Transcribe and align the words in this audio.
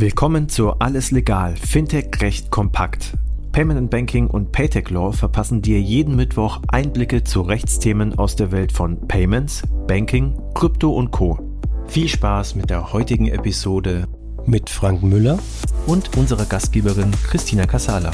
Willkommen 0.00 0.48
zu 0.48 0.74
Alles 0.74 1.10
Legal, 1.10 1.56
Fintech 1.56 2.20
Recht 2.20 2.52
kompakt. 2.52 3.14
Payment 3.50 3.78
and 3.80 3.90
Banking 3.90 4.28
und 4.28 4.52
Paytech 4.52 4.90
Law 4.90 5.10
verpassen 5.10 5.60
dir 5.60 5.80
jeden 5.80 6.14
Mittwoch 6.14 6.60
Einblicke 6.68 7.24
zu 7.24 7.40
Rechtsthemen 7.40 8.16
aus 8.16 8.36
der 8.36 8.52
Welt 8.52 8.70
von 8.70 9.08
Payments, 9.08 9.64
Banking, 9.88 10.40
Krypto 10.54 10.92
und 10.92 11.10
Co. 11.10 11.40
Viel 11.88 12.06
Spaß 12.06 12.54
mit 12.54 12.70
der 12.70 12.92
heutigen 12.92 13.26
Episode 13.26 14.06
mit 14.46 14.70
Frank 14.70 15.02
Müller 15.02 15.40
und 15.88 16.16
unserer 16.16 16.44
Gastgeberin 16.44 17.10
Christina 17.24 17.66
Casala. 17.66 18.12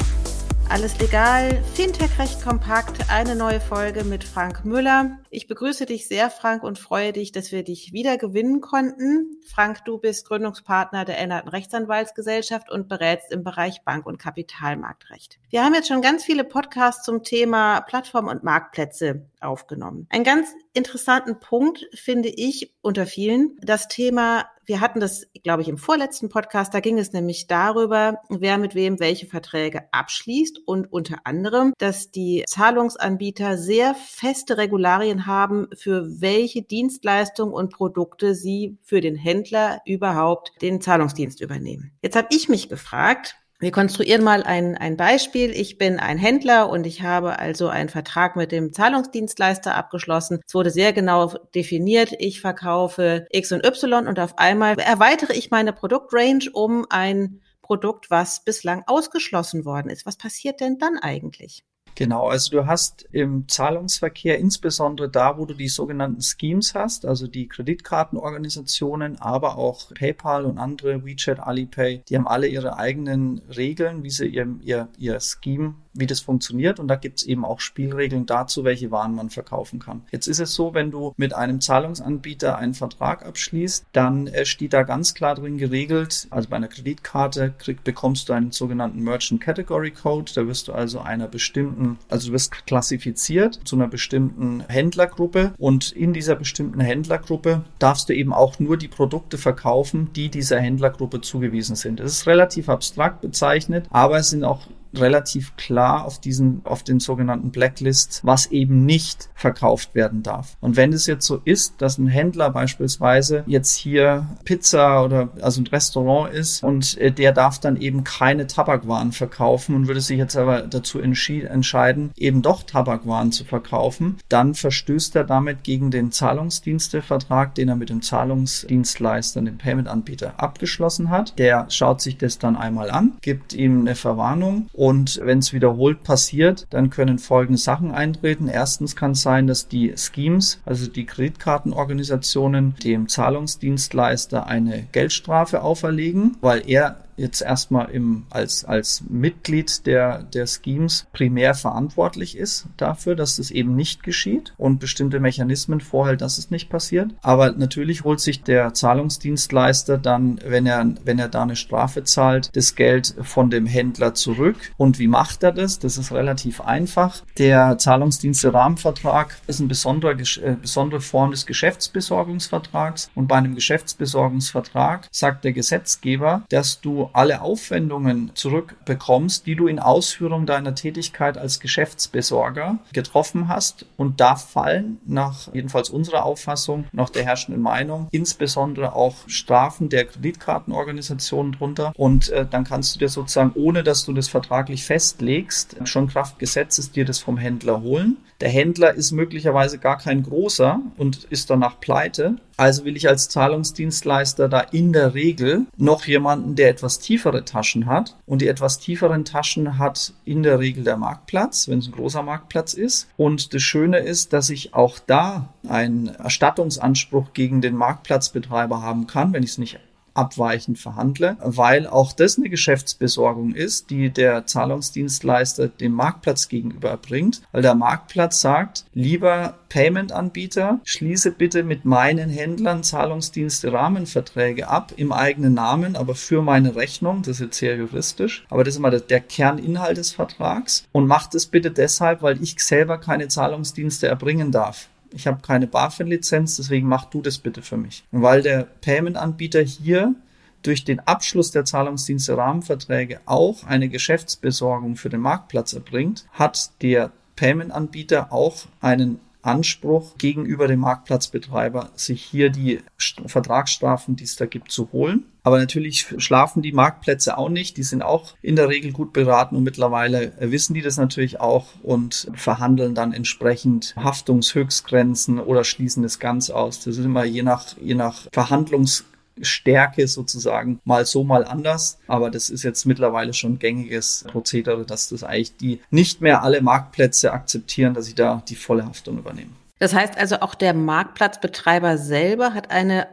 Alles 0.67 0.99
legal, 0.99 1.63
Fintech 1.75 2.17
recht 2.17 2.43
kompakt, 2.43 3.09
eine 3.09 3.35
neue 3.35 3.61
Folge 3.61 4.03
mit 4.03 4.23
Frank 4.23 4.65
Müller. 4.65 5.19
Ich 5.29 5.47
begrüße 5.47 5.85
dich 5.85 6.07
sehr, 6.07 6.31
Frank, 6.31 6.63
und 6.63 6.79
freue 6.79 7.13
dich, 7.13 7.31
dass 7.31 7.51
wir 7.51 7.63
dich 7.63 7.93
wieder 7.93 8.17
gewinnen 8.17 8.61
konnten. 8.61 9.37
Frank, 9.45 9.85
du 9.85 9.99
bist 9.99 10.27
Gründungspartner 10.27 11.05
der 11.05 11.19
Änderten 11.19 11.49
Rechtsanwaltsgesellschaft 11.49 12.71
und 12.71 12.89
berätst 12.89 13.31
im 13.31 13.43
Bereich 13.43 13.83
Bank- 13.85 14.07
und 14.07 14.17
Kapitalmarktrecht. 14.17 15.39
Wir 15.49 15.63
haben 15.63 15.75
jetzt 15.75 15.87
schon 15.87 16.01
ganz 16.01 16.25
viele 16.25 16.43
Podcasts 16.43 17.05
zum 17.05 17.23
Thema 17.23 17.81
Plattform 17.81 18.27
und 18.27 18.43
Marktplätze 18.43 19.27
aufgenommen. 19.45 20.07
Einen 20.09 20.23
ganz 20.23 20.49
interessanten 20.73 21.39
Punkt 21.39 21.87
finde 21.93 22.29
ich 22.29 22.75
unter 22.81 23.05
vielen 23.05 23.57
das 23.61 23.87
Thema 23.87 24.45
wir 24.65 24.81
hatten 24.81 24.99
das, 24.99 25.27
glaube 25.43 25.61
ich, 25.61 25.69
im 25.69 25.77
vorletzten 25.77 26.29
Podcast. 26.29 26.73
Da 26.73 26.79
ging 26.79 26.97
es 26.97 27.13
nämlich 27.13 27.47
darüber, 27.47 28.21
wer 28.29 28.57
mit 28.57 28.75
wem 28.75 28.99
welche 28.99 29.27
Verträge 29.27 29.83
abschließt 29.91 30.59
und 30.65 30.91
unter 30.91 31.19
anderem, 31.23 31.73
dass 31.77 32.11
die 32.11 32.43
Zahlungsanbieter 32.47 33.57
sehr 33.57 33.95
feste 33.95 34.57
Regularien 34.57 35.27
haben, 35.27 35.67
für 35.75 36.21
welche 36.21 36.61
Dienstleistungen 36.63 37.53
und 37.53 37.71
Produkte 37.71 38.33
sie 38.33 38.77
für 38.81 39.01
den 39.01 39.15
Händler 39.15 39.81
überhaupt 39.85 40.51
den 40.61 40.81
Zahlungsdienst 40.81 41.41
übernehmen. 41.41 41.91
Jetzt 42.01 42.15
habe 42.15 42.27
ich 42.31 42.49
mich 42.49 42.69
gefragt, 42.69 43.37
wir 43.59 43.71
konstruieren 43.71 44.23
mal 44.23 44.43
ein, 44.43 44.77
ein 44.77 44.97
Beispiel. 44.97 45.51
Ich 45.51 45.77
bin 45.77 45.99
ein 45.99 46.17
Händler 46.17 46.69
und 46.69 46.85
ich 46.85 47.03
habe 47.03 47.39
also 47.39 47.69
einen 47.69 47.89
Vertrag 47.89 48.35
mit 48.35 48.51
dem 48.51 48.73
Zahlungsdienstleister 48.73 49.75
abgeschlossen. 49.75 50.41
Es 50.45 50.53
wurde 50.53 50.71
sehr 50.71 50.91
genau 50.91 51.33
definiert. 51.53 52.13
Ich 52.19 52.41
verkaufe 52.41 53.27
X 53.31 53.53
und 53.53 53.65
Y 53.65 54.07
und 54.07 54.19
auf 54.19 54.37
einmal 54.37 54.77
erweitere 54.77 55.33
ich 55.33 55.51
meine 55.51 55.71
Produktrange 55.71 56.49
um 56.51 56.85
ein 56.89 57.41
Produkt, 57.61 58.11
was 58.11 58.43
bislang 58.43 58.83
ausgeschlossen 58.87 59.65
worden 59.65 59.89
ist. 59.89 60.05
Was 60.05 60.17
passiert 60.17 60.59
denn 60.59 60.77
dann 60.77 60.97
eigentlich? 60.97 61.63
Genau, 61.95 62.27
also 62.27 62.51
du 62.51 62.67
hast 62.67 63.07
im 63.13 63.47
Zahlungsverkehr 63.47 64.37
insbesondere 64.37 65.09
da, 65.09 65.37
wo 65.37 65.45
du 65.45 65.53
die 65.53 65.69
sogenannten 65.69 66.21
Schemes 66.21 66.75
hast, 66.75 67.05
also 67.05 67.25
die 67.25 67.47
Kreditkartenorganisationen, 67.47 69.21
aber 69.21 69.57
auch 69.57 69.93
PayPal 69.93 70.43
und 70.43 70.57
andere, 70.57 71.05
WeChat, 71.05 71.39
Alipay, 71.39 72.03
die 72.09 72.17
haben 72.17 72.27
alle 72.27 72.47
ihre 72.47 72.77
eigenen 72.77 73.41
Regeln, 73.55 74.03
wie 74.03 74.09
sie 74.09 74.27
ihr, 74.27 74.47
ihr, 74.61 74.89
ihr 74.97 75.19
Scheme 75.21 75.75
wie 75.95 76.05
das 76.05 76.19
funktioniert 76.19 76.79
und 76.79 76.87
da 76.87 76.95
gibt 76.95 77.19
es 77.19 77.25
eben 77.25 77.45
auch 77.45 77.59
Spielregeln 77.59 78.25
dazu, 78.25 78.63
welche 78.63 78.91
Waren 78.91 79.15
man 79.15 79.29
verkaufen 79.29 79.79
kann. 79.79 80.01
Jetzt 80.11 80.27
ist 80.27 80.39
es 80.39 80.53
so, 80.53 80.73
wenn 80.73 80.91
du 80.91 81.13
mit 81.17 81.33
einem 81.33 81.61
Zahlungsanbieter 81.61 82.57
einen 82.57 82.73
Vertrag 82.73 83.25
abschließt, 83.25 83.85
dann 83.93 84.27
äh, 84.27 84.45
steht 84.45 84.73
da 84.73 84.83
ganz 84.83 85.13
klar 85.13 85.35
drin 85.35 85.57
geregelt, 85.57 86.27
also 86.29 86.49
bei 86.49 86.57
einer 86.57 86.67
Kreditkarte 86.67 87.53
krieg, 87.57 87.83
bekommst 87.83 88.29
du 88.29 88.33
einen 88.33 88.51
sogenannten 88.51 89.01
Merchant 89.01 89.41
Category 89.41 89.91
Code, 89.91 90.31
da 90.35 90.47
wirst 90.47 90.67
du 90.67 90.73
also 90.73 90.99
einer 90.99 91.27
bestimmten, 91.27 91.97
also 92.09 92.27
du 92.27 92.33
wirst 92.33 92.65
klassifiziert 92.65 93.59
zu 93.63 93.75
einer 93.75 93.87
bestimmten 93.87 94.63
Händlergruppe 94.67 95.53
und 95.57 95.91
in 95.91 96.13
dieser 96.13 96.35
bestimmten 96.35 96.79
Händlergruppe 96.79 97.63
darfst 97.79 98.09
du 98.09 98.13
eben 98.13 98.33
auch 98.33 98.59
nur 98.59 98.77
die 98.77 98.87
Produkte 98.87 99.37
verkaufen, 99.37 100.09
die 100.15 100.29
dieser 100.29 100.59
Händlergruppe 100.59 101.21
zugewiesen 101.21 101.75
sind. 101.75 101.99
Das 101.99 102.11
ist 102.11 102.27
relativ 102.27 102.69
abstrakt 102.69 103.21
bezeichnet, 103.21 103.87
aber 103.89 104.17
es 104.17 104.29
sind 104.29 104.43
auch 104.43 104.67
relativ 104.99 105.55
klar 105.57 106.05
auf 106.05 106.19
diesen, 106.19 106.61
auf 106.63 106.83
den 106.83 106.99
sogenannten 106.99 107.51
Blacklist, 107.51 108.21
was 108.23 108.47
eben 108.47 108.85
nicht 108.85 109.29
verkauft 109.35 109.95
werden 109.95 110.23
darf. 110.23 110.57
Und 110.61 110.75
wenn 110.75 110.93
es 110.93 111.05
jetzt 111.05 111.25
so 111.25 111.41
ist, 111.43 111.81
dass 111.81 111.97
ein 111.97 112.07
Händler 112.07 112.49
beispielsweise 112.49 113.43
jetzt 113.47 113.75
hier 113.75 114.27
Pizza 114.43 115.03
oder 115.03 115.29
also 115.41 115.61
ein 115.61 115.67
Restaurant 115.67 116.33
ist 116.33 116.63
und 116.63 116.97
äh, 116.97 117.11
der 117.11 117.31
darf 117.31 117.59
dann 117.59 117.77
eben 117.77 118.03
keine 118.03 118.47
Tabakwaren 118.47 119.11
verkaufen 119.11 119.75
und 119.75 119.87
würde 119.87 120.01
sich 120.01 120.17
jetzt 120.17 120.37
aber 120.37 120.61
dazu 120.61 120.99
entscheiden, 120.99 122.11
eben 122.15 122.41
doch 122.41 122.63
Tabakwaren 122.63 123.31
zu 123.31 123.43
verkaufen, 123.43 124.17
dann 124.29 124.55
verstößt 124.55 125.15
er 125.15 125.23
damit 125.23 125.63
gegen 125.63 125.91
den 125.91 126.11
Zahlungsdienstevertrag, 126.11 127.55
den 127.55 127.69
er 127.69 127.75
mit 127.75 127.89
dem 127.89 128.01
Zahlungsdienstleister, 128.01 129.41
dem 129.41 129.57
Payment-Anbieter 129.57 130.33
abgeschlossen 130.37 131.09
hat. 131.09 131.37
Der 131.37 131.67
schaut 131.69 132.01
sich 132.01 132.17
das 132.17 132.39
dann 132.39 132.55
einmal 132.55 132.89
an, 132.89 133.13
gibt 133.21 133.53
ihm 133.53 133.81
eine 133.81 133.95
Verwarnung 133.95 134.69
und 134.73 134.84
wenn 135.21 135.39
es 135.39 135.53
wiederholt 135.53 136.03
passiert, 136.03 136.67
dann 136.69 136.89
können 136.89 137.19
folgende 137.19 137.57
Sachen 137.57 137.91
eintreten. 137.91 138.47
Erstens 138.47 138.95
kann 138.95 139.11
es 139.11 139.21
sein, 139.21 139.47
dass 139.47 139.67
die 139.67 139.93
Schemes, 139.95 140.59
also 140.65 140.87
die 140.87 141.05
Kreditkartenorganisationen, 141.05 142.75
dem 142.83 143.07
Zahlungsdienstleister 143.07 144.47
eine 144.47 144.87
Geldstrafe 144.91 145.61
auferlegen, 145.61 146.37
weil 146.41 146.63
er 146.69 147.04
jetzt 147.17 147.41
erstmal 147.41 147.89
im, 147.91 148.25
als, 148.29 148.65
als 148.65 149.03
Mitglied 149.09 149.85
der, 149.85 150.23
der 150.23 150.47
Schemes 150.47 151.07
primär 151.13 151.53
verantwortlich 151.53 152.37
ist 152.37 152.67
dafür, 152.77 153.15
dass 153.15 153.37
das 153.37 153.51
eben 153.51 153.75
nicht 153.75 154.03
geschieht 154.03 154.53
und 154.57 154.79
bestimmte 154.79 155.19
Mechanismen 155.19 155.81
vorhält, 155.81 156.21
dass 156.21 156.37
es 156.37 156.51
nicht 156.51 156.69
passiert. 156.69 157.11
Aber 157.21 157.51
natürlich 157.51 158.03
holt 158.03 158.19
sich 158.19 158.43
der 158.43 158.73
Zahlungsdienstleister 158.73 159.97
dann, 159.97 160.39
wenn 160.45 160.65
er, 160.65 160.85
wenn 161.03 161.19
er 161.19 161.29
da 161.29 161.43
eine 161.43 161.55
Strafe 161.55 162.03
zahlt, 162.03 162.49
das 162.55 162.75
Geld 162.75 163.15
von 163.21 163.49
dem 163.49 163.65
Händler 163.65 164.13
zurück. 164.13 164.57
Und 164.77 164.99
wie 164.99 165.07
macht 165.07 165.43
er 165.43 165.51
das? 165.51 165.79
Das 165.79 165.97
ist 165.97 166.11
relativ 166.11 166.61
einfach. 166.61 167.23
Der 167.37 167.77
Zahlungsdienste-Rahmenvertrag 167.77 169.37
ist 169.47 169.59
eine 169.59 169.69
besondere, 169.69 170.13
äh, 170.13 170.55
besondere 170.61 171.01
Form 171.01 171.31
des 171.31 171.45
Geschäftsbesorgungsvertrags. 171.45 173.09
Und 173.15 173.27
bei 173.27 173.35
einem 173.35 173.55
Geschäftsbesorgungsvertrag 173.55 175.07
sagt 175.11 175.43
der 175.43 175.53
Gesetzgeber, 175.53 176.43
dass 176.49 176.81
du 176.81 177.04
alle 177.13 177.41
Aufwendungen 177.41 178.31
zurückbekommst, 178.33 179.45
die 179.45 179.55
du 179.55 179.67
in 179.67 179.79
Ausführung 179.79 180.45
deiner 180.45 180.75
Tätigkeit 180.75 181.37
als 181.37 181.59
Geschäftsbesorger 181.59 182.79
getroffen 182.93 183.47
hast. 183.47 183.85
Und 183.97 184.19
da 184.19 184.35
fallen 184.35 184.99
nach 185.05 185.53
jedenfalls 185.53 185.89
unserer 185.89 186.25
Auffassung, 186.25 186.85
nach 186.91 187.09
der 187.09 187.25
herrschenden 187.25 187.61
Meinung, 187.61 188.07
insbesondere 188.11 188.93
auch 188.93 189.15
Strafen 189.27 189.89
der 189.89 190.05
Kreditkartenorganisationen 190.05 191.53
drunter. 191.53 191.93
Und 191.95 192.29
äh, 192.29 192.45
dann 192.49 192.63
kannst 192.63 192.95
du 192.95 192.99
dir 192.99 193.09
sozusagen, 193.09 193.51
ohne 193.55 193.83
dass 193.83 194.05
du 194.05 194.13
das 194.13 194.27
vertraglich 194.27 194.85
festlegst, 194.85 195.77
schon 195.85 196.07
Kraft 196.07 196.39
Gesetzes 196.39 196.91
dir 196.91 197.05
das 197.05 197.19
vom 197.19 197.37
Händler 197.37 197.81
holen. 197.81 198.17
Der 198.41 198.49
Händler 198.49 198.93
ist 198.93 199.11
möglicherweise 199.11 199.77
gar 199.77 199.97
kein 199.97 200.23
großer 200.23 200.81
und 200.97 201.23
ist 201.25 201.49
danach 201.49 201.79
pleite. 201.79 202.35
Also 202.57 202.85
will 202.85 202.95
ich 202.95 203.09
als 203.09 203.29
Zahlungsdienstleister 203.29 204.47
da 204.47 204.61
in 204.61 204.93
der 204.93 205.13
Regel 205.13 205.65
noch 205.77 206.05
jemanden, 206.05 206.55
der 206.55 206.69
etwas 206.69 206.99
tiefere 206.99 207.43
Taschen 207.43 207.85
hat. 207.85 208.15
Und 208.25 208.41
die 208.41 208.47
etwas 208.47 208.79
tieferen 208.79 209.25
Taschen 209.25 209.77
hat 209.77 210.13
in 210.23 210.43
der 210.43 210.59
Regel 210.59 210.83
der 210.83 210.97
Marktplatz, 210.97 211.67
wenn 211.67 211.79
es 211.79 211.87
ein 211.87 211.91
großer 211.91 212.23
Marktplatz 212.23 212.73
ist. 212.73 213.07
Und 213.17 213.53
das 213.53 213.61
Schöne 213.61 213.99
ist, 213.99 214.31
dass 214.33 214.49
ich 214.49 214.73
auch 214.73 214.99
da 214.99 215.49
einen 215.67 216.07
Erstattungsanspruch 216.07 217.33
gegen 217.33 217.61
den 217.61 217.75
Marktplatzbetreiber 217.75 218.81
haben 218.81 219.07
kann, 219.07 219.33
wenn 219.33 219.43
ich 219.43 219.51
es 219.51 219.57
nicht 219.57 219.79
abweichend 220.15 220.79
verhandle, 220.79 221.37
weil 221.41 221.87
auch 221.87 222.13
das 222.13 222.37
eine 222.37 222.49
Geschäftsbesorgung 222.49 223.53
ist, 223.53 223.89
die 223.89 224.09
der 224.09 224.45
Zahlungsdienstleister 224.45 225.67
dem 225.67 225.91
Marktplatz 225.91 226.47
gegenüber 226.47 226.97
bringt, 226.97 227.41
weil 227.51 227.61
der 227.61 227.75
Marktplatz 227.75 228.41
sagt, 228.41 228.85
lieber 228.93 229.55
Payment-Anbieter, 229.69 230.79
schließe 230.85 231.31
bitte 231.31 231.63
mit 231.63 231.85
meinen 231.85 232.29
Händlern 232.29 232.83
Zahlungsdienste 232.83 233.73
Rahmenverträge 233.73 234.69
ab 234.69 234.93
im 234.95 235.11
eigenen 235.11 235.53
Namen, 235.53 235.95
aber 235.95 236.15
für 236.15 236.41
meine 236.41 236.75
Rechnung, 236.75 237.21
das 237.21 237.35
ist 237.35 237.39
jetzt 237.41 237.57
sehr 237.57 237.75
juristisch, 237.75 238.45
aber 238.49 238.63
das 238.63 238.75
ist 238.75 238.79
immer 238.79 238.91
der 238.91 239.19
Kerninhalt 239.19 239.97
des 239.97 240.11
Vertrags. 240.11 240.85
Und 240.91 241.07
macht 241.07 241.35
es 241.35 241.45
bitte 241.45 241.71
deshalb, 241.71 242.21
weil 242.21 242.41
ich 242.41 242.57
selber 242.59 242.97
keine 242.97 243.27
Zahlungsdienste 243.27 244.07
erbringen 244.07 244.51
darf 244.51 244.87
ich 245.11 245.27
habe 245.27 245.41
keine 245.41 245.67
BaFin-Lizenz, 245.67 246.57
deswegen 246.57 246.87
mach 246.87 247.05
du 247.05 247.21
das 247.21 247.37
bitte 247.37 247.61
für 247.61 247.77
mich. 247.77 248.03
Und 248.11 248.21
weil 248.21 248.41
der 248.41 248.63
Payment-Anbieter 248.63 249.61
hier 249.61 250.15
durch 250.61 250.83
den 250.83 250.99
Abschluss 250.99 251.51
der 251.51 251.65
Zahlungsdienste-Rahmenverträge 251.65 253.21
auch 253.25 253.63
eine 253.65 253.87
Geschäftsbesorgung 253.87 254.95
für 254.95 255.09
den 255.09 255.21
Marktplatz 255.21 255.73
erbringt, 255.73 256.25
hat 256.31 256.71
der 256.81 257.11
Payment-Anbieter 257.35 258.31
auch 258.31 258.65
einen 258.81 259.19
Anspruch 259.45 260.17
gegenüber 260.17 260.67
dem 260.67 260.79
Marktplatzbetreiber, 260.79 261.91
sich 261.95 262.23
hier 262.23 262.49
die 262.49 262.79
Vertragsstrafen, 263.25 264.15
die 264.15 264.23
es 264.23 264.35
da 264.35 264.45
gibt, 264.45 264.71
zu 264.71 264.91
holen. 264.91 265.25
Aber 265.43 265.59
natürlich 265.59 266.07
schlafen 266.17 266.63
die 266.63 266.71
Marktplätze 266.71 267.37
auch 267.37 267.49
nicht. 267.49 267.77
Die 267.77 267.83
sind 267.83 268.01
auch 268.01 268.33
in 268.41 268.55
der 268.55 268.67
Regel 268.67 268.91
gut 268.91 269.13
beraten 269.13 269.55
und 269.55 269.63
mittlerweile 269.63 270.33
wissen 270.39 270.73
die 270.73 270.81
das 270.81 270.97
natürlich 270.97 271.39
auch 271.39 271.67
und 271.83 272.31
verhandeln 272.33 272.95
dann 272.95 273.13
entsprechend 273.13 273.95
Haftungshöchstgrenzen 273.95 275.39
oder 275.39 275.63
schließen 275.63 276.01
das 276.01 276.17
ganz 276.19 276.49
aus. 276.49 276.79
Das 276.79 276.97
ist 276.97 277.05
immer 277.05 277.25
je 277.25 277.43
nach, 277.43 277.77
je 277.77 277.93
nach 277.93 278.27
Verhandlungs 278.31 279.05
Stärke 279.41 280.07
sozusagen 280.07 280.79
mal 280.85 281.05
so, 281.05 281.23
mal 281.23 281.45
anders. 281.45 281.99
Aber 282.07 282.29
das 282.29 282.49
ist 282.49 282.63
jetzt 282.63 282.85
mittlerweile 282.85 283.33
schon 283.33 283.59
gängiges 283.59 284.25
Prozedere, 284.27 284.85
dass 284.85 285.09
das 285.09 285.23
eigentlich 285.23 285.57
die 285.57 285.81
nicht 285.89 286.21
mehr 286.21 286.43
alle 286.43 286.61
Marktplätze 286.61 287.33
akzeptieren, 287.33 287.93
dass 287.93 288.05
sie 288.05 288.15
da 288.15 288.43
die 288.47 288.55
volle 288.55 288.85
Haftung 288.85 289.17
übernehmen. 289.17 289.55
Das 289.79 289.93
heißt 289.93 290.17
also, 290.17 290.37
auch 290.37 290.55
der 290.55 290.73
Marktplatzbetreiber 290.73 291.97
selber 291.97 292.53
hat 292.53 292.71
eine 292.71 293.07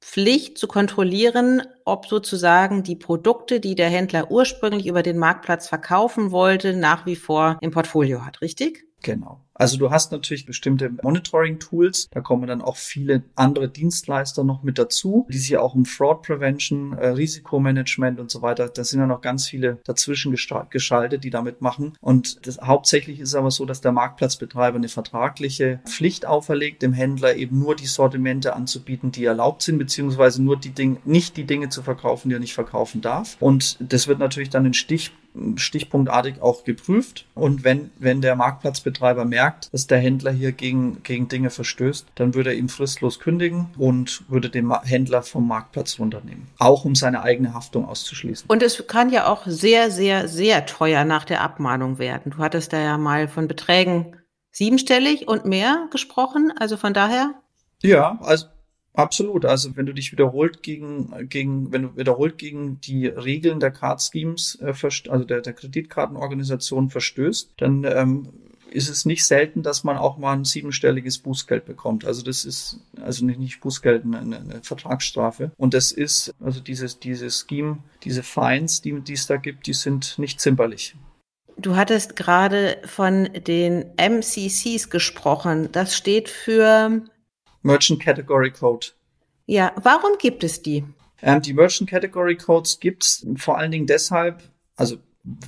Pflicht 0.00 0.56
zu 0.58 0.68
kontrollieren, 0.68 1.62
ob 1.84 2.06
sozusagen 2.06 2.82
die 2.82 2.96
Produkte, 2.96 3.58
die 3.58 3.74
der 3.74 3.88
Händler 3.88 4.30
ursprünglich 4.30 4.86
über 4.86 5.02
den 5.02 5.18
Marktplatz 5.18 5.68
verkaufen 5.68 6.30
wollte, 6.30 6.74
nach 6.74 7.06
wie 7.06 7.16
vor 7.16 7.58
im 7.60 7.72
Portfolio 7.72 8.24
hat, 8.24 8.40
richtig? 8.40 8.85
Genau. 9.02 9.40
Also 9.58 9.78
du 9.78 9.90
hast 9.90 10.12
natürlich 10.12 10.44
bestimmte 10.44 10.90
Monitoring-Tools, 11.02 12.08
da 12.10 12.20
kommen 12.20 12.46
dann 12.46 12.60
auch 12.60 12.76
viele 12.76 13.22
andere 13.36 13.70
Dienstleister 13.70 14.44
noch 14.44 14.62
mit 14.62 14.78
dazu, 14.78 15.26
die 15.30 15.38
sich 15.38 15.56
auch 15.56 15.74
um 15.74 15.86
Fraud 15.86 16.22
Prevention, 16.22 16.92
äh, 16.92 17.08
Risikomanagement 17.08 18.20
und 18.20 18.30
so 18.30 18.42
weiter, 18.42 18.68
da 18.68 18.84
sind 18.84 19.00
ja 19.00 19.06
noch 19.06 19.22
ganz 19.22 19.46
viele 19.46 19.78
dazwischen 19.84 20.34
geschaltet, 20.70 21.24
die 21.24 21.30
damit 21.30 21.62
machen. 21.62 21.94
Und 22.00 22.46
das, 22.46 22.58
hauptsächlich 22.58 23.18
ist 23.20 23.34
aber 23.34 23.50
so, 23.50 23.64
dass 23.64 23.80
der 23.80 23.92
Marktplatzbetreiber 23.92 24.76
eine 24.76 24.88
vertragliche 24.88 25.80
Pflicht 25.86 26.26
auferlegt, 26.26 26.82
dem 26.82 26.92
Händler 26.92 27.36
eben 27.36 27.58
nur 27.58 27.76
die 27.76 27.86
Sortimente 27.86 28.54
anzubieten, 28.54 29.10
die 29.10 29.24
erlaubt 29.24 29.62
sind, 29.62 29.78
beziehungsweise 29.78 30.42
nur 30.42 30.58
die 30.58 30.70
Dinge, 30.70 30.98
nicht 31.04 31.36
die 31.38 31.44
Dinge 31.44 31.70
zu 31.70 31.82
verkaufen, 31.82 32.28
die 32.28 32.36
er 32.36 32.40
nicht 32.40 32.54
verkaufen 32.54 33.00
darf. 33.00 33.36
Und 33.40 33.78
das 33.80 34.06
wird 34.06 34.18
natürlich 34.18 34.50
dann 34.50 34.66
in 34.66 34.74
Stich 34.74 35.12
stichpunktartig 35.56 36.40
auch 36.40 36.64
geprüft. 36.64 37.26
Und 37.34 37.64
wenn, 37.64 37.90
wenn 37.98 38.20
der 38.20 38.36
Marktplatzbetreiber 38.36 39.24
merkt, 39.24 39.72
dass 39.72 39.86
der 39.86 39.98
Händler 39.98 40.32
hier 40.32 40.52
gegen, 40.52 41.02
gegen 41.02 41.28
Dinge 41.28 41.50
verstößt, 41.50 42.06
dann 42.14 42.34
würde 42.34 42.50
er 42.50 42.56
ihm 42.56 42.68
fristlos 42.68 43.20
kündigen 43.20 43.66
und 43.78 44.24
würde 44.28 44.50
den 44.50 44.72
Händler 44.82 45.22
vom 45.22 45.46
Marktplatz 45.48 45.98
runternehmen. 45.98 46.48
Auch 46.58 46.84
um 46.84 46.94
seine 46.94 47.22
eigene 47.22 47.54
Haftung 47.54 47.86
auszuschließen. 47.86 48.46
Und 48.48 48.62
es 48.62 48.86
kann 48.86 49.10
ja 49.10 49.26
auch 49.26 49.46
sehr, 49.46 49.90
sehr, 49.90 50.28
sehr 50.28 50.66
teuer 50.66 51.04
nach 51.04 51.24
der 51.24 51.40
Abmahnung 51.40 51.98
werden. 51.98 52.32
Du 52.32 52.38
hattest 52.38 52.72
da 52.72 52.80
ja 52.80 52.98
mal 52.98 53.28
von 53.28 53.48
Beträgen 53.48 54.16
siebenstellig 54.50 55.28
und 55.28 55.44
mehr 55.44 55.88
gesprochen. 55.90 56.52
Also 56.58 56.76
von 56.76 56.94
daher. 56.94 57.34
Ja, 57.82 58.18
also 58.22 58.46
Absolut. 58.96 59.44
Also 59.44 59.76
wenn 59.76 59.86
du 59.86 59.92
dich 59.92 60.10
wiederholt 60.10 60.62
gegen, 60.62 61.28
gegen, 61.28 61.70
wenn 61.70 61.82
du 61.82 61.96
wiederholt 61.96 62.38
gegen 62.38 62.80
die 62.80 63.06
Regeln 63.06 63.60
der 63.60 63.70
Card 63.70 64.02
Schemes, 64.02 64.58
äh, 64.60 64.72
also 65.10 65.24
der, 65.24 65.42
der 65.42 65.52
Kreditkartenorganisation 65.52 66.88
verstößt, 66.88 67.52
dann 67.58 67.84
ähm, 67.84 68.28
ist 68.70 68.88
es 68.88 69.04
nicht 69.04 69.24
selten, 69.24 69.62
dass 69.62 69.84
man 69.84 69.98
auch 69.98 70.16
mal 70.16 70.32
ein 70.32 70.44
siebenstelliges 70.44 71.18
Bußgeld 71.18 71.66
bekommt. 71.66 72.06
Also 72.06 72.22
das 72.22 72.44
ist, 72.46 72.80
also 73.00 73.24
nicht, 73.24 73.38
nicht 73.38 73.60
Bußgeld, 73.60 74.04
eine, 74.04 74.18
eine 74.18 74.60
Vertragsstrafe. 74.62 75.52
Und 75.58 75.74
das 75.74 75.92
ist, 75.92 76.34
also 76.40 76.60
dieses, 76.60 76.98
dieses 76.98 77.46
Scheme, 77.48 77.78
diese 78.02 78.22
Fines, 78.22 78.80
die, 78.80 79.00
die 79.00 79.12
es 79.12 79.26
da 79.26 79.36
gibt, 79.36 79.66
die 79.66 79.74
sind 79.74 80.18
nicht 80.18 80.40
zimperlich. 80.40 80.96
Du 81.58 81.76
hattest 81.76 82.16
gerade 82.16 82.78
von 82.84 83.30
den 83.46 83.86
MCCs 83.96 84.90
gesprochen. 84.90 85.70
Das 85.72 85.96
steht 85.96 86.28
für 86.28 87.02
Merchant 87.66 88.00
Category 88.00 88.50
Code. 88.50 88.88
Ja, 89.46 89.72
warum 89.82 90.18
gibt 90.18 90.44
es 90.44 90.62
die? 90.62 90.84
Ähm, 91.22 91.42
die 91.42 91.52
Merchant 91.52 91.90
Category 91.90 92.36
Codes 92.36 92.80
gibt 92.80 93.04
es 93.04 93.26
vor 93.36 93.58
allen 93.58 93.70
Dingen 93.70 93.86
deshalb, 93.86 94.42
also 94.76 94.98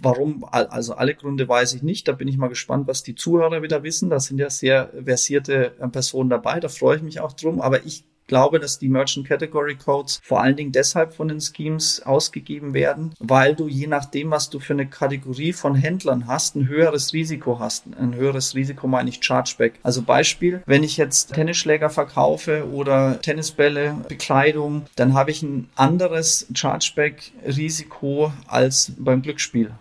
Warum, 0.02 0.44
also 0.50 0.94
alle 0.94 1.14
Gründe 1.14 1.48
weiß 1.48 1.74
ich 1.74 1.84
nicht. 1.84 2.08
Da 2.08 2.12
bin 2.12 2.26
ich 2.26 2.36
mal 2.36 2.48
gespannt, 2.48 2.88
was 2.88 3.04
die 3.04 3.14
Zuhörer 3.14 3.62
wieder 3.62 3.84
wissen. 3.84 4.10
Da 4.10 4.18
sind 4.18 4.38
ja 4.38 4.50
sehr 4.50 4.90
versierte 5.04 5.78
äh, 5.78 5.88
Personen 5.88 6.30
dabei. 6.30 6.58
Da 6.58 6.68
freue 6.68 6.96
ich 6.96 7.02
mich 7.02 7.20
auch 7.20 7.32
drum. 7.32 7.60
Aber 7.60 7.86
ich 7.86 8.04
glaube, 8.28 8.60
dass 8.60 8.78
die 8.78 8.88
Merchant 8.88 9.26
Category 9.26 9.74
Codes 9.74 10.20
vor 10.22 10.40
allen 10.40 10.54
Dingen 10.54 10.70
deshalb 10.70 11.14
von 11.14 11.28
den 11.28 11.40
Schemes 11.40 12.02
ausgegeben 12.02 12.74
werden, 12.74 13.12
weil 13.18 13.56
du 13.56 13.66
je 13.66 13.88
nachdem, 13.88 14.30
was 14.30 14.50
du 14.50 14.60
für 14.60 14.74
eine 14.74 14.86
Kategorie 14.86 15.52
von 15.52 15.74
Händlern 15.74 16.28
hast, 16.28 16.54
ein 16.54 16.68
höheres 16.68 17.12
Risiko 17.12 17.58
hast. 17.58 17.86
Ein 17.98 18.14
höheres 18.14 18.54
Risiko 18.54 18.86
meine 18.86 19.10
ich 19.10 19.24
Chargeback. 19.24 19.74
Also 19.82 20.02
Beispiel, 20.02 20.62
wenn 20.66 20.84
ich 20.84 20.96
jetzt 20.96 21.34
Tennisschläger 21.34 21.90
verkaufe 21.90 22.70
oder 22.70 23.20
Tennisbälle, 23.20 23.96
Bekleidung, 24.08 24.86
dann 24.94 25.14
habe 25.14 25.30
ich 25.30 25.42
ein 25.42 25.68
anderes 25.74 26.46
Chargeback-Risiko 26.54 28.32
als 28.46 28.92
beim 28.98 29.22
Glücksspiel 29.22 29.72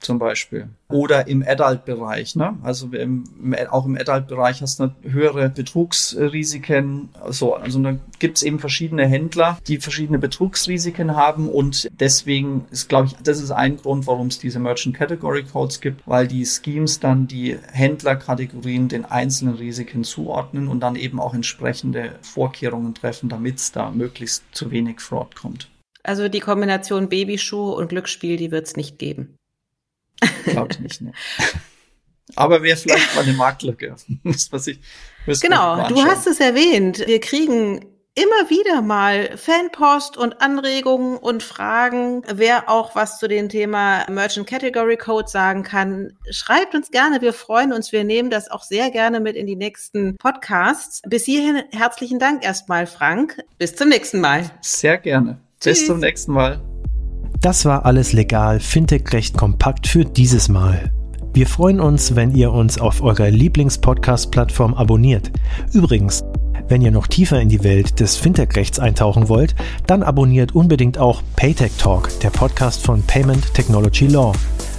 zum 0.00 0.18
Beispiel. 0.18 0.68
Oder 0.88 1.26
im 1.26 1.44
Adult-Bereich. 1.46 2.36
Ne? 2.36 2.56
Also 2.62 2.88
im, 2.92 3.24
auch 3.70 3.86
im 3.86 3.96
Adult-Bereich 3.96 4.62
hast 4.62 4.78
du 4.78 4.94
höhere 5.02 5.48
Betrugsrisiken. 5.48 7.08
So, 7.28 7.54
also 7.54 7.82
da 7.82 7.96
gibt 8.18 8.36
es 8.36 8.42
eben 8.42 8.58
verschiedene 8.58 9.06
Händler, 9.06 9.58
die 9.66 9.78
verschiedene 9.78 10.18
Betrugsrisiken 10.18 11.16
haben 11.16 11.48
und 11.48 11.88
deswegen 12.00 12.66
ist, 12.70 12.88
glaube 12.88 13.08
ich, 13.08 13.16
das 13.22 13.40
ist 13.40 13.50
ein 13.50 13.76
Grund, 13.76 14.06
warum 14.06 14.28
es 14.28 14.38
diese 14.38 14.60
Merchant 14.60 14.96
Category 14.96 15.42
Codes 15.44 15.80
gibt, 15.80 16.06
weil 16.06 16.28
die 16.28 16.46
Schemes 16.46 17.00
dann 17.00 17.26
die 17.26 17.58
Händlerkategorien 17.72 18.88
den 18.88 19.04
einzelnen 19.04 19.54
Risiken 19.54 20.04
zuordnen 20.04 20.68
und 20.68 20.80
dann 20.80 20.96
eben 20.96 21.20
auch 21.20 21.34
entsprechende 21.34 22.12
Vorkehrungen 22.22 22.94
treffen, 22.94 23.28
damit 23.28 23.56
es 23.56 23.72
da 23.72 23.90
möglichst 23.90 24.44
zu 24.52 24.70
wenig 24.70 25.00
Fraud 25.00 25.34
kommt. 25.34 25.68
Also 26.06 26.28
die 26.28 26.40
Kombination 26.40 27.08
Babyschuh 27.08 27.72
und 27.72 27.88
Glücksspiel, 27.88 28.36
die 28.36 28.52
wird 28.52 28.66
es 28.66 28.76
nicht 28.76 28.98
geben. 28.98 29.34
Glaube 30.44 30.68
ich 30.72 30.80
nicht, 30.80 31.00
ne? 31.02 31.12
Aber 32.34 32.62
wäre 32.62 32.76
vielleicht 32.76 33.14
mal 33.14 33.22
eine 33.22 33.32
Marktlücke. 33.34 33.94
was 34.24 34.66
ich, 34.66 34.80
genau, 35.40 35.88
du 35.88 36.04
hast 36.04 36.26
es 36.26 36.40
erwähnt. 36.40 37.06
Wir 37.06 37.20
kriegen 37.20 37.86
immer 38.16 38.48
wieder 38.48 38.80
mal 38.80 39.36
Fanpost 39.36 40.16
und 40.16 40.40
Anregungen 40.40 41.18
und 41.18 41.42
Fragen. 41.42 42.22
Wer 42.32 42.68
auch 42.68 42.94
was 42.94 43.18
zu 43.18 43.28
dem 43.28 43.48
Thema 43.48 44.06
Merchant 44.10 44.46
Category 44.46 44.96
Code 44.96 45.28
sagen 45.28 45.62
kann, 45.62 46.14
schreibt 46.30 46.74
uns 46.74 46.90
gerne. 46.90 47.20
Wir 47.20 47.34
freuen 47.34 47.72
uns. 47.72 47.92
Wir 47.92 48.04
nehmen 48.04 48.30
das 48.30 48.50
auch 48.50 48.62
sehr 48.62 48.90
gerne 48.90 49.20
mit 49.20 49.36
in 49.36 49.46
die 49.46 49.56
nächsten 49.56 50.16
Podcasts. 50.16 51.02
Bis 51.06 51.24
hierhin 51.24 51.62
herzlichen 51.72 52.18
Dank 52.18 52.42
erstmal, 52.42 52.86
Frank. 52.86 53.38
Bis 53.58 53.76
zum 53.76 53.90
nächsten 53.90 54.20
Mal. 54.20 54.50
Sehr 54.62 54.96
gerne. 54.96 55.38
Tschüss. 55.60 55.80
Bis 55.80 55.86
zum 55.86 56.00
nächsten 56.00 56.32
Mal. 56.32 56.60
Das 57.40 57.64
war 57.64 57.84
alles 57.84 58.12
legal, 58.12 58.60
Fintech 58.60 59.12
recht 59.12 59.36
kompakt 59.36 59.86
für 59.86 60.04
dieses 60.04 60.48
Mal. 60.48 60.90
Wir 61.34 61.46
freuen 61.46 61.80
uns, 61.80 62.16
wenn 62.16 62.34
ihr 62.34 62.50
uns 62.50 62.78
auf 62.78 63.02
eurer 63.02 63.30
Lieblings-Podcast-Plattform 63.30 64.74
abonniert. 64.74 65.30
Übrigens, 65.72 66.24
wenn 66.68 66.82
ihr 66.82 66.90
noch 66.90 67.06
tiefer 67.06 67.40
in 67.40 67.48
die 67.48 67.62
Welt 67.62 68.00
des 68.00 68.16
Fintech-Rechts 68.16 68.78
eintauchen 68.78 69.28
wollt, 69.28 69.54
dann 69.86 70.02
abonniert 70.02 70.54
unbedingt 70.54 70.98
auch 70.98 71.22
Paytech 71.36 71.72
Talk, 71.78 72.08
der 72.20 72.30
Podcast 72.30 72.82
von 72.84 73.02
Payment 73.02 73.52
Technology 73.54 74.06
Law. 74.06 74.32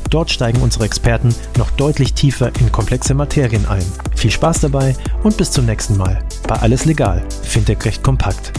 Dort 0.09 0.31
steigen 0.31 0.61
unsere 0.61 0.85
Experten 0.85 1.33
noch 1.57 1.69
deutlich 1.71 2.13
tiefer 2.13 2.51
in 2.59 2.71
komplexe 2.71 3.13
Materien 3.13 3.65
ein. 3.67 3.85
Viel 4.15 4.31
Spaß 4.31 4.61
dabei 4.61 4.95
und 5.23 5.37
bis 5.37 5.51
zum 5.51 5.65
nächsten 5.65 5.95
Mal 5.95 6.19
bei 6.47 6.55
Alles 6.55 6.85
Legal, 6.85 7.23
Fintech 7.43 7.85
Recht 7.85 8.03
kompakt. 8.03 8.51